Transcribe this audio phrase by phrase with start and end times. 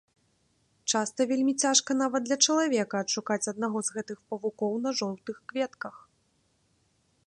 [0.93, 5.95] Часта вельмі цяжка нават для чалавека адшукаць аднаго з гэтых павукоў на жоўтых кветках.